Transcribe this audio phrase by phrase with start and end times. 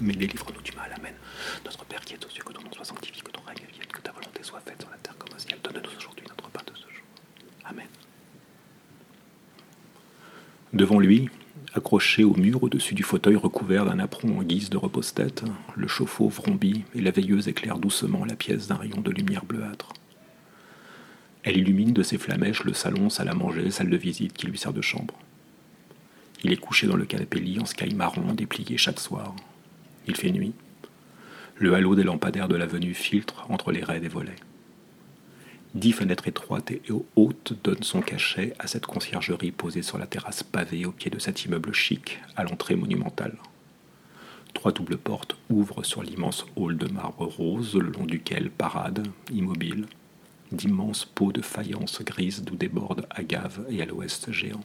[0.00, 0.92] mais délivre-nous du mal.
[0.96, 1.14] Amen.
[1.64, 3.86] Notre Père qui est aux cieux, que ton nom soit sanctifié, que ton règne vienne,
[3.86, 5.58] que ta volonté soit faite sur la terre comme au ciel.
[5.62, 7.04] Donne-nous aujourd'hui notre pain de ce jour.
[7.64, 7.86] Amen.
[10.72, 11.28] Devant lui,
[11.74, 15.44] accroché au mur au-dessus du fauteuil recouvert d'un apron en guise de repose-tête,
[15.76, 19.92] le chauffe-eau vrombit et la veilleuse éclaire doucement la pièce d'un rayon de lumière bleuâtre.
[21.44, 24.58] Elle illumine de ses flamèches le salon, salle à manger, salle de visite qui lui
[24.58, 25.18] sert de chambre.
[26.44, 29.34] Il est couché dans le canapé lit en sky marron déplié chaque soir.
[30.08, 30.54] Il fait nuit.
[31.56, 34.36] Le halo des lampadaires de l'avenue filtre entre les raies des volets.
[35.74, 36.82] Dix fenêtres étroites et
[37.16, 41.18] hautes donnent son cachet à cette conciergerie posée sur la terrasse pavée au pied de
[41.18, 43.36] cet immeuble chic à l'entrée monumentale.
[44.52, 49.86] Trois doubles portes ouvrent sur l'immense hall de marbre rose le long duquel paradent, immobiles,
[50.50, 54.64] d'immenses pots de faïence grise d'où débordent agave et à l'ouest géant.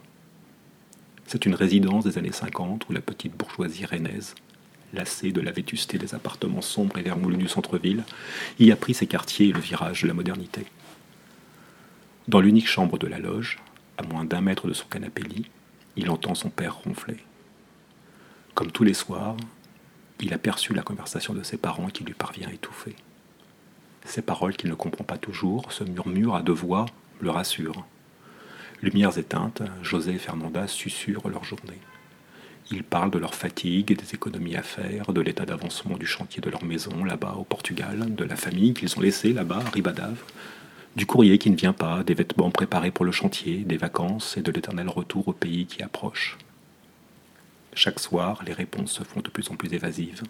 [1.28, 4.34] C'est une résidence des années 50 où la petite bourgeoisie rennaise,
[4.94, 8.02] lassée de la vétusté des appartements sombres et vermoulus du centre-ville,
[8.58, 10.64] y a pris ses quartiers et le virage de la modernité.
[12.28, 13.58] Dans l'unique chambre de la loge,
[13.98, 15.50] à moins d'un mètre de son canapé-lit,
[15.96, 17.18] il entend son père ronfler.
[18.54, 19.36] Comme tous les soirs,
[20.20, 22.96] il aperçut la conversation de ses parents qui lui parvient étouffée.
[24.06, 26.86] Ces paroles qu'il ne comprend pas toujours, ce murmure à deux voix,
[27.20, 27.84] le rassurent.
[28.80, 31.80] Lumières éteintes, José et Fernanda susurrent leur journée.
[32.70, 36.40] Ils parlent de leur fatigue et des économies à faire, de l'état d'avancement du chantier
[36.40, 40.22] de leur maison là-bas au Portugal, de la famille qu'ils ont laissée là-bas à Ribadave,
[40.94, 44.42] du courrier qui ne vient pas, des vêtements préparés pour le chantier, des vacances et
[44.42, 46.38] de l'éternel retour au pays qui approche.
[47.74, 50.22] Chaque soir, les réponses se font de plus en plus évasives,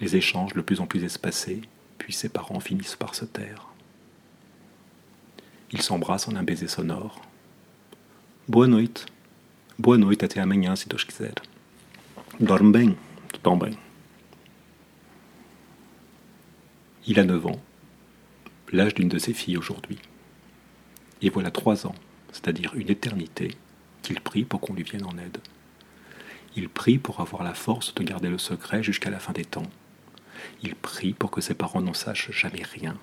[0.00, 1.62] les échanges de plus en plus espacés,
[1.98, 3.68] puis ses parents finissent par se taire.
[5.72, 7.22] Ils s'embrassent en un baiser sonore.
[8.48, 8.68] Boa.
[9.78, 11.34] Boa noite até amanhã, se Deus quiser.
[12.40, 12.94] Dorme bem.
[17.06, 17.60] Il a neuf ans,
[18.72, 19.98] l'âge d'une de ses filles aujourd'hui.
[21.20, 21.94] Et voilà trois ans,
[22.32, 23.56] c'est-à-dire une éternité,
[24.02, 25.38] qu'il prie pour qu'on lui vienne en aide.
[26.56, 29.70] Il prie pour avoir la force de garder le secret jusqu'à la fin des temps
[30.62, 32.96] il prie pour que ses parents n'en sachent jamais rien.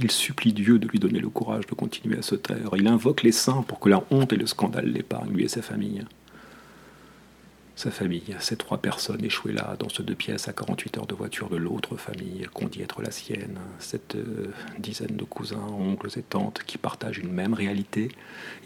[0.00, 2.70] Il supplie Dieu de lui donner le courage de continuer à se taire.
[2.76, 5.60] Il invoque les saints pour que la honte et le scandale l'épargnent, lui et sa
[5.60, 6.04] famille.
[7.74, 11.16] Sa famille, ces trois personnes échouées là, dans ce deux pièces à 48 heures de
[11.16, 16.16] voiture de l'autre famille, qu'on dit être la sienne, cette euh, dizaine de cousins, oncles
[16.16, 18.12] et tantes qui partagent une même réalité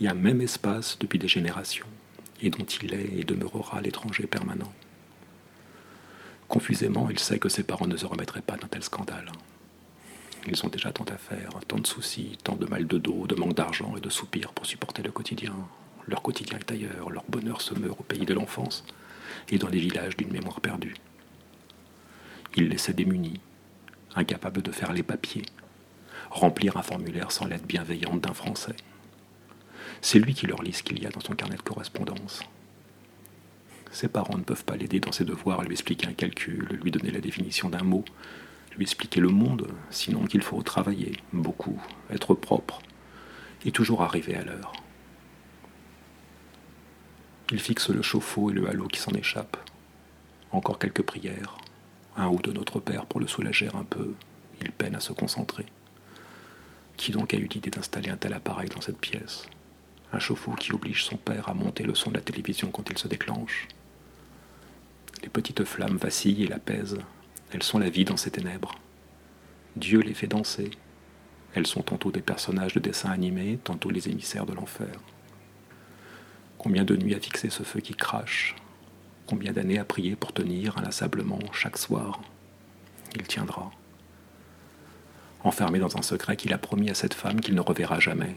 [0.02, 1.86] et un même espace depuis des générations,
[2.42, 4.72] et dont il est et demeurera l'étranger permanent.
[6.48, 9.32] Confusément, il sait que ses parents ne se remettraient pas d'un tel scandale.
[10.46, 13.34] Ils ont déjà tant à faire, tant de soucis, tant de mal de dos, de
[13.34, 15.54] manque d'argent et de soupirs pour supporter le quotidien.
[16.08, 18.84] Leur quotidien est ailleurs, leur bonheur se meurt au pays de l'enfance
[19.50, 20.96] et dans les villages d'une mémoire perdue.
[22.56, 23.40] Ils laissaient démunis,
[24.16, 25.46] incapables de faire les papiers,
[26.30, 28.76] remplir un formulaire sans l'aide bienveillante d'un Français.
[30.00, 32.42] C'est lui qui leur lit ce qu'il y a dans son carnet de correspondance,
[33.92, 37.10] ses parents ne peuvent pas l'aider dans ses devoirs, lui expliquer un calcul, lui donner
[37.10, 38.04] la définition d'un mot,
[38.76, 42.80] lui expliquer le monde, sinon qu'il faut travailler beaucoup, être propre,
[43.64, 44.72] et toujours arriver à l'heure.
[47.50, 49.56] Il fixe le chauffe-eau et le halo qui s'en échappe.
[50.52, 51.58] Encore quelques prières,
[52.16, 54.14] un ou deux Notre Père pour le soulager un peu.
[54.60, 55.66] Il peine à se concentrer.
[56.96, 59.46] Qui donc a eu l'idée d'installer un tel appareil dans cette pièce?
[60.12, 62.98] Un chauffe-eau qui oblige son père à monter le son de la télévision quand il
[62.98, 63.68] se déclenche
[65.22, 66.98] les petites flammes vacillent et l'apaisent.
[67.52, 68.74] Elles sont la vie dans ces ténèbres.
[69.76, 70.70] Dieu les fait danser.
[71.54, 74.94] Elles sont tantôt des personnages de dessins animés, tantôt les émissaires de l'enfer.
[76.56, 78.56] Combien de nuits a fixé ce feu qui crache?
[79.26, 82.20] Combien d'années a prié pour tenir inlassablement chaque soir?
[83.14, 83.70] Il tiendra.
[85.44, 88.36] Enfermé dans un secret qu'il a promis à cette femme qu'il ne reverra jamais.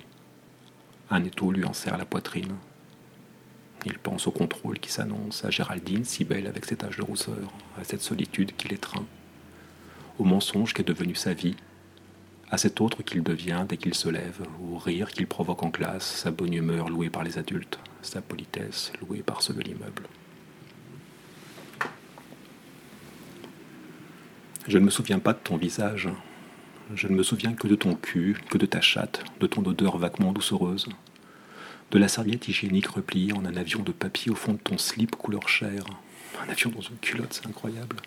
[1.09, 2.55] Un étau lui en serre la poitrine.
[3.85, 7.53] Il pense au contrôle qui s'annonce, à Géraldine, si belle avec ses taches de rousseur,
[7.79, 9.05] à cette solitude qui l'étreint,
[10.17, 11.55] au mensonge qu'est devenu sa vie,
[12.49, 14.41] à cet autre qu'il devient dès qu'il se lève,
[14.71, 18.91] au rire qu'il provoque en classe, sa bonne humeur louée par les adultes, sa politesse
[19.01, 20.03] louée par ceux de l'immeuble.
[24.67, 26.09] Je ne me souviens pas de ton visage.
[26.95, 29.97] Je ne me souviens que de ton cul, que de ta chatte, de ton odeur
[29.97, 30.87] vaguement doucereuse,
[31.91, 35.15] de la serviette hygiénique repliée en un avion de papier au fond de ton slip
[35.15, 35.83] couleur chair.
[36.43, 37.97] Un avion dans une culotte, c'est incroyable.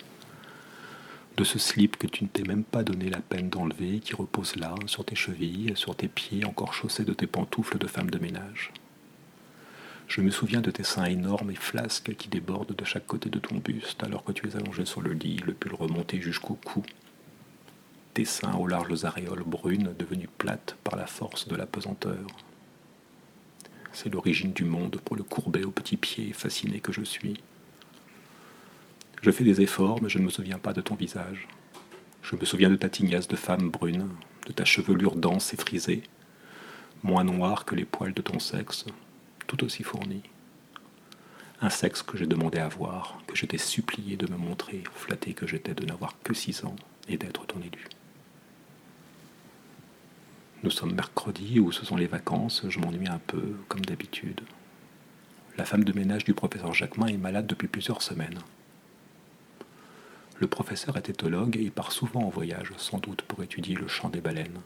[1.36, 4.56] De ce slip que tu ne t'es même pas donné la peine d'enlever, qui repose
[4.56, 8.18] là, sur tes chevilles, sur tes pieds encore chaussés de tes pantoufles de femme de
[8.18, 8.72] ménage.
[10.08, 13.38] Je me souviens de tes seins énormes et flasques qui débordent de chaque côté de
[13.38, 16.82] ton buste alors que tu es allongé sur le lit, le pull remonté jusqu'au cou.
[18.14, 22.26] Tes seins aux larges aréoles brunes devenues plates par la force de la pesanteur.
[24.00, 27.42] C'est l'origine du monde pour le courbet aux petits pieds fasciné que je suis.
[29.22, 31.48] Je fais des efforts, mais je ne me souviens pas de ton visage.
[32.22, 34.08] Je me souviens de ta tignasse de femme brune,
[34.46, 36.04] de ta chevelure dense et frisée,
[37.02, 38.84] moins noire que les poils de ton sexe,
[39.48, 40.22] tout aussi fourni.
[41.60, 45.34] Un sexe que j'ai demandé à voir, que je t'ai supplié de me montrer, flatté
[45.34, 46.76] que j'étais de n'avoir que six ans
[47.08, 47.97] et d'être ton élu.
[50.64, 54.40] Nous sommes mercredi où ce sont les vacances, je m'ennuie un peu, comme d'habitude.
[55.56, 58.40] La femme de ménage du professeur Jacquemin est malade depuis plusieurs semaines.
[60.40, 64.08] Le professeur est éthologue et part souvent en voyage, sans doute pour étudier le chant
[64.08, 64.60] des baleines.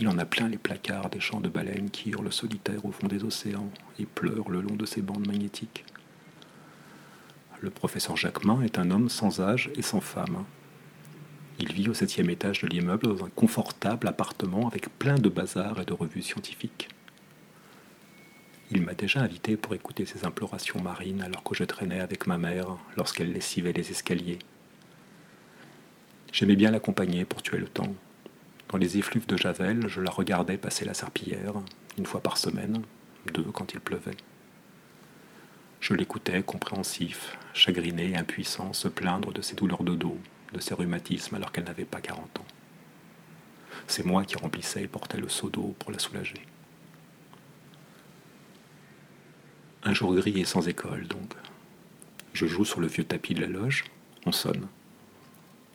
[0.00, 3.06] Il en a plein les placards des chants de baleines qui hurlent solitaires au fond
[3.06, 5.84] des océans et pleurent le long de ces bandes magnétiques.
[7.60, 10.44] Le professeur Jacquemin est un homme sans âge et sans femme.
[11.58, 15.80] Il vit au septième étage de l'immeuble dans un confortable appartement avec plein de bazars
[15.80, 16.88] et de revues scientifiques.
[18.70, 22.38] Il m'a déjà invité pour écouter ses implorations marines alors que je traînais avec ma
[22.38, 24.38] mère lorsqu'elle lessivait les escaliers.
[26.32, 27.94] J'aimais bien l'accompagner pour tuer le temps.
[28.70, 31.52] Dans les effluves de Javel, je la regardais passer la serpillière,
[31.98, 32.82] une fois par semaine,
[33.34, 34.16] deux quand il pleuvait.
[35.80, 40.16] Je l'écoutais, compréhensif, chagriné impuissant, se plaindre de ses douleurs de dos,
[40.52, 42.46] de ses rhumatismes alors qu'elle n'avait pas 40 ans.
[43.86, 46.46] C'est moi qui remplissais et portais le seau d'eau pour la soulager.
[49.84, 51.32] Un jour gris et sans école, donc.
[52.32, 53.84] Je joue sur le vieux tapis de la loge,
[54.24, 54.68] on sonne.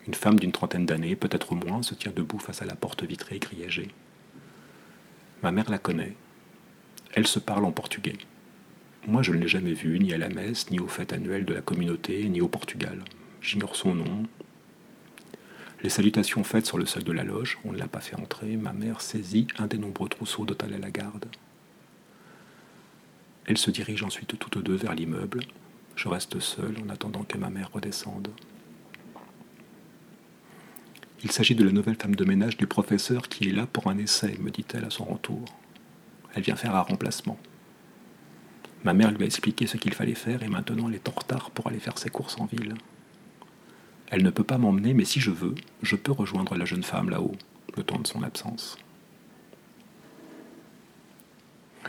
[0.07, 3.35] Une femme d'une trentaine d'années, peut-être moins, se tient debout face à la porte vitrée
[3.35, 3.89] et grillagée.
[5.44, 6.15] Ma mère la connaît.
[7.13, 8.18] Elle se parle en portugais.
[9.06, 11.53] Moi, je ne l'ai jamais vue, ni à la messe, ni aux fêtes annuelles de
[11.53, 13.03] la communauté, ni au Portugal.
[13.41, 14.23] J'ignore son nom.
[15.83, 18.57] Les salutations faites sur le seuil de la loge, on ne l'a pas fait entrer,
[18.57, 21.27] ma mère saisit un des nombreux trousseaux d'hôtel à la garde.
[23.45, 25.41] Elle se dirige ensuite toutes deux vers l'immeuble.
[25.95, 28.29] Je reste seul en attendant que ma mère redescende.
[31.24, 33.97] Il s'agit de la nouvelle femme de ménage du professeur qui est là pour un
[33.97, 35.45] essai, me dit-elle à son retour.
[36.35, 37.39] Elle vient faire un remplacement.
[38.83, 41.51] Ma mère lui a expliqué ce qu'il fallait faire et maintenant elle est en retard
[41.51, 42.75] pour aller faire ses courses en ville.
[44.09, 47.09] Elle ne peut pas m'emmener, mais si je veux, je peux rejoindre la jeune femme
[47.09, 47.36] là-haut,
[47.75, 48.77] le temps de son absence.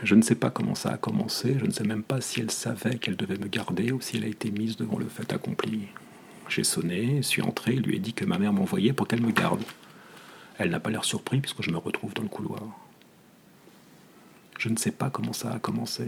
[0.03, 2.51] Je ne sais pas comment ça a commencé, je ne sais même pas si elle
[2.51, 5.87] savait qu'elle devait me garder ou si elle a été mise devant le fait accompli.
[6.49, 9.63] J'ai sonné, suis entré lui ai dit que ma mère m'envoyait pour qu'elle me garde.
[10.57, 12.63] Elle n'a pas l'air surpris puisque je me retrouve dans le couloir.
[14.57, 16.07] Je ne sais pas comment ça a commencé.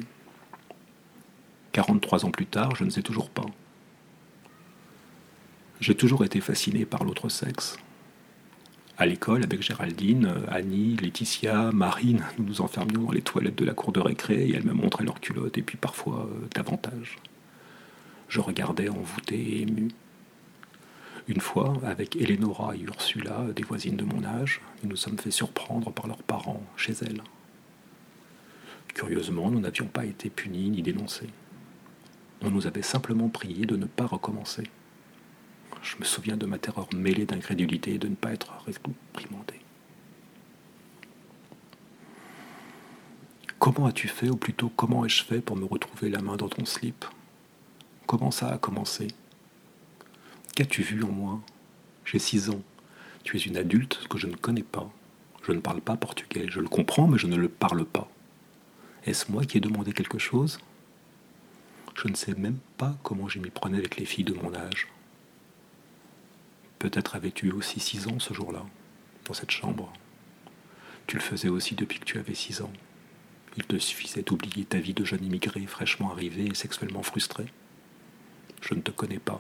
[1.74, 3.46] 43 ans plus tard, je ne sais toujours pas.
[5.82, 7.76] J'ai toujours été fasciné par l'autre sexe.
[9.00, 13.74] À l'école, avec Géraldine, Annie, Laetitia, Marine, nous nous enfermions dans les toilettes de la
[13.74, 17.18] cour de récré et elles me montraient leurs culottes et puis parfois euh, davantage.
[18.28, 19.88] Je regardais envoûté et ému.
[21.28, 25.32] Une fois, avec Eleonora et Ursula, des voisines de mon âge, nous nous sommes fait
[25.32, 27.24] surprendre par leurs parents chez elles.
[28.94, 31.30] Curieusement, nous n'avions pas été punis ni dénoncés.
[32.44, 34.66] On nous avait simplement prié de ne pas recommencer.
[35.82, 39.56] Je me souviens de ma terreur mêlée d'incrédulité et de ne pas être réprimandé.
[43.60, 46.66] Comment as-tu fait, ou plutôt comment ai-je fait pour me retrouver la main dans ton
[46.66, 47.06] slip?
[48.08, 49.08] Comment ça a commencé?
[50.56, 51.42] Qu'as-tu vu en moi?
[52.06, 52.62] J'ai six ans.
[53.24, 54.92] Tu es une adulte que je ne connais pas.
[55.44, 56.48] Je ne parle pas portugais.
[56.50, 58.10] Je le comprends, mais je ne le parle pas.
[59.06, 60.60] Est-ce moi qui ai demandé quelque chose?
[61.96, 64.88] Je ne sais même pas comment je m'y prenais avec les filles de mon âge.
[66.82, 68.66] Peut-être avais-tu aussi six ans ce jour-là,
[69.26, 69.94] dans cette chambre.
[71.06, 72.74] Tu le faisais aussi depuis que tu avais six ans.
[73.56, 77.46] Il te suffisait d'oublier ta vie de jeune immigré fraîchement arrivé et sexuellement frustré.
[78.64, 79.40] Je ne te connais pas.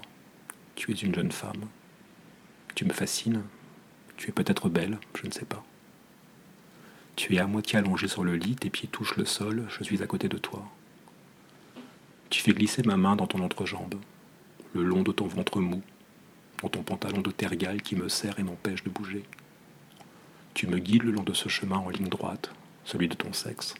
[0.75, 1.65] Tu es une jeune femme.
[2.75, 3.41] Tu me fascines.
[4.17, 5.65] Tu es peut-être belle, je ne sais pas.
[7.15, 10.03] Tu es à moitié allongée sur le lit, tes pieds touchent le sol, je suis
[10.03, 10.63] à côté de toi.
[12.29, 13.95] Tu fais glisser ma main dans ton entrejambe,
[14.75, 15.81] le long de ton ventre mou,
[16.62, 19.24] dans ton pantalon de tergal qui me serre et m'empêche de bouger.
[20.53, 22.51] Tu me guides le long de ce chemin en ligne droite,
[22.86, 23.74] celui de ton sexe.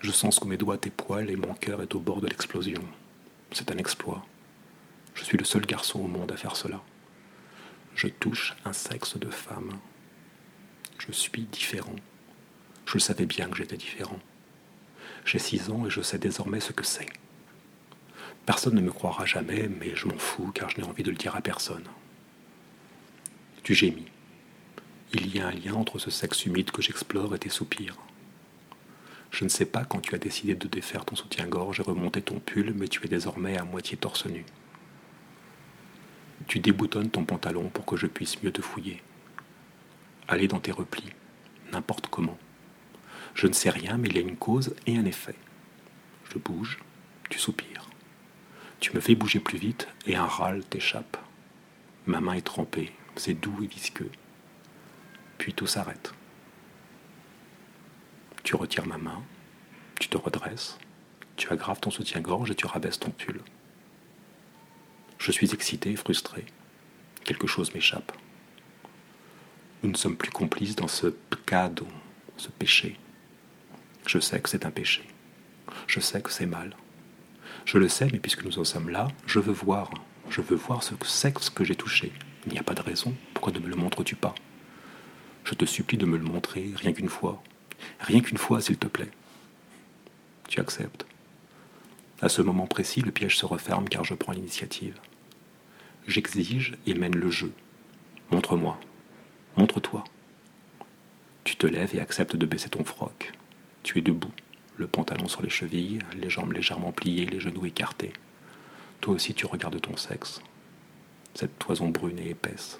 [0.00, 2.82] Je sens sous mes doigts tes poils et mon cœur est au bord de l'explosion.
[3.52, 4.24] C'est un exploit.
[5.14, 6.82] Je suis le seul garçon au monde à faire cela.
[7.94, 9.78] Je touche un sexe de femme.
[10.98, 11.96] Je suis différent.
[12.84, 14.18] Je savais bien que j'étais différent.
[15.24, 17.08] J'ai six ans et je sais désormais ce que c'est.
[18.46, 21.16] Personne ne me croira jamais, mais je m'en fous car je n'ai envie de le
[21.16, 21.84] dire à personne.
[23.64, 24.06] Tu gémis.
[25.12, 27.96] Il y a un lien entre ce sexe humide que j'explore et tes soupirs.
[29.32, 32.38] Je ne sais pas quand tu as décidé de défaire ton soutien-gorge et remonter ton
[32.38, 34.44] pull, mais tu es désormais à moitié torse nu.
[36.46, 39.02] Tu déboutonnes ton pantalon pour que je puisse mieux te fouiller.
[40.28, 41.12] Aller dans tes replis,
[41.72, 42.38] n'importe comment.
[43.34, 45.34] Je ne sais rien, mais il y a une cause et un effet.
[46.32, 46.78] Je bouge,
[47.28, 47.85] tu soupires.
[48.80, 51.16] Tu me fais bouger plus vite et un râle t'échappe.
[52.06, 54.10] Ma main est trempée, c'est doux et visqueux.
[55.38, 56.12] Puis tout s'arrête.
[58.44, 59.22] Tu retires ma main,
[59.98, 60.78] tu te redresses,
[61.36, 63.40] tu aggraves ton soutien-gorge et tu rabaisses ton pull.
[65.18, 66.44] Je suis excité et frustré.
[67.24, 68.12] Quelque chose m'échappe.
[69.82, 71.86] Nous ne sommes plus complices dans ce peccado,
[72.36, 72.98] ce péché.
[74.06, 75.02] Je sais que c'est un péché.
[75.86, 76.76] Je sais que c'est mal.
[77.66, 79.90] Je le sais, mais puisque nous en sommes là, je veux voir.
[80.30, 82.12] Je veux voir ce ce que j'ai touché.
[82.46, 83.12] Il n'y a pas de raison.
[83.34, 84.36] Pourquoi ne me le montres-tu pas?
[85.44, 87.42] Je te supplie de me le montrer, rien qu'une fois.
[88.00, 89.10] Rien qu'une fois, s'il te plaît.
[90.48, 91.06] Tu acceptes.
[92.22, 94.98] À ce moment précis, le piège se referme car je prends l'initiative.
[96.06, 97.52] J'exige et mène le jeu.
[98.30, 98.78] Montre-moi.
[99.56, 100.04] Montre-toi.
[101.42, 103.32] Tu te lèves et acceptes de baisser ton froc.
[103.82, 104.32] Tu es debout,
[104.76, 108.12] le pantalon sur les chevilles, les jambes légèrement pliées, les genoux écartés.
[109.00, 110.40] Toi aussi tu regardes ton sexe,
[111.34, 112.78] cette toison brune et épaisse.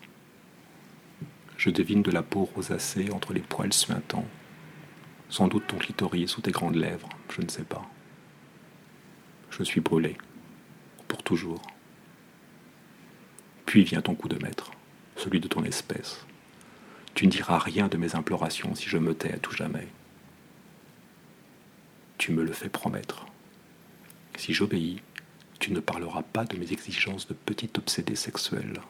[1.56, 4.26] Je devine de la peau rosacée entre les poils suintants.
[5.28, 7.88] Sans doute ton clitoris sous tes grandes lèvres, je ne sais pas.
[9.50, 10.16] Je suis brûlé,
[11.08, 11.62] pour toujours.
[13.64, 14.70] Puis vient ton coup de maître,
[15.16, 16.24] celui de ton espèce.
[17.14, 19.88] Tu ne diras rien de mes implorations si je me tais à tout jamais.
[22.18, 23.26] Tu me le fais promettre.
[24.36, 25.00] Si j'obéis,
[25.58, 28.80] tu ne parleras pas de mes exigences de petit obsédé sexuel.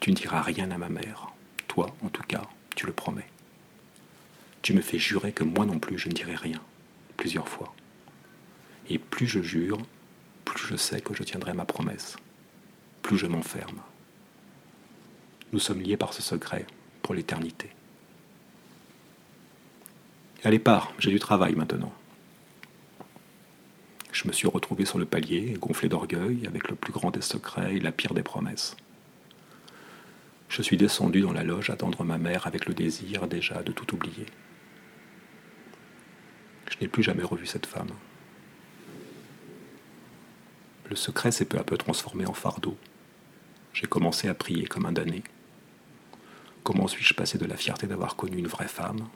[0.00, 1.32] Tu ne diras rien à ma mère.
[1.68, 2.42] Toi, en tout cas,
[2.74, 3.28] tu le promets.
[4.62, 6.60] Tu me fais jurer que moi non plus je ne dirai rien,
[7.16, 7.74] plusieurs fois.
[8.88, 9.78] Et plus je jure,
[10.44, 12.16] plus je sais que je tiendrai ma promesse
[13.06, 13.80] plus je m'enferme.
[15.52, 16.66] Nous sommes liés par ce secret
[17.02, 17.70] pour l'éternité.
[20.42, 21.92] Allez, pars, j'ai du travail maintenant.
[24.16, 27.76] Je me suis retrouvé sur le palier, gonflé d'orgueil, avec le plus grand des secrets
[27.76, 28.74] et la pire des promesses.
[30.48, 33.94] Je suis descendu dans la loge attendre ma mère avec le désir déjà de tout
[33.94, 34.24] oublier.
[36.70, 37.90] Je n'ai plus jamais revu cette femme.
[40.88, 42.78] Le secret s'est peu à peu transformé en fardeau,
[43.74, 45.24] j'ai commencé à prier comme un damné.
[46.64, 49.08] Comment suis-je passé de la fierté d'avoir connu une vraie femme,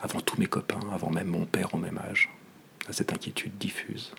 [0.00, 2.30] avant tous mes copains, avant même mon père au même âge,
[2.88, 4.14] à cette inquiétude diffuse,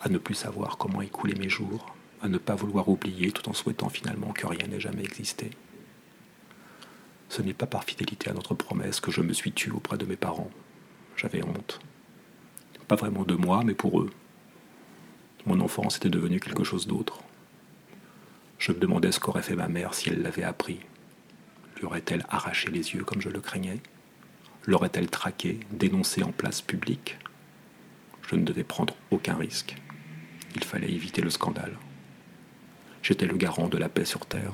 [0.00, 3.52] à ne plus savoir comment écouler mes jours, à ne pas vouloir oublier tout en
[3.52, 5.50] souhaitant finalement que rien n'ait jamais existé.
[7.28, 10.06] Ce n'est pas par fidélité à notre promesse que je me suis tué auprès de
[10.06, 10.50] mes parents.
[11.16, 11.80] J'avais honte.
[12.86, 14.10] Pas vraiment de moi, mais pour eux.
[15.44, 17.20] Mon enfance était devenue quelque chose d'autre.
[18.58, 20.80] Je me demandais ce qu'aurait fait ma mère si elle l'avait appris.
[21.76, 23.80] Lui aurait-elle arraché les yeux comme je le craignais?
[24.66, 27.18] L'aurait-elle traqué, dénoncé en place publique?
[28.28, 29.76] Je ne devais prendre aucun risque.
[30.54, 31.76] Il fallait éviter le scandale.
[33.02, 34.52] J'étais le garant de la paix sur Terre,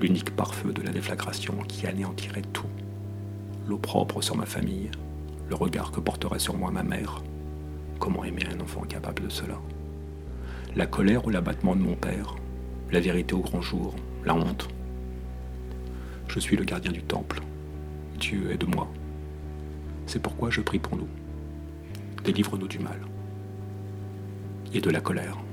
[0.00, 2.66] l'unique pare-feu de la déflagration qui anéantirait tout.
[3.66, 4.90] L'eau propre sur ma famille,
[5.48, 7.22] le regard que porterait sur moi ma mère.
[7.98, 9.58] Comment aimer un enfant capable de cela?
[10.74, 12.36] La colère ou l'abattement de mon père,
[12.90, 14.68] la vérité au grand jour, la honte?
[16.28, 17.42] Je suis le gardien du temple.
[18.18, 18.88] Dieu est de moi.
[20.06, 21.08] C'est pourquoi je prie pour nous.
[22.24, 23.00] Délivre-nous du mal
[24.72, 25.49] et de la colère.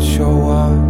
[0.00, 0.87] show up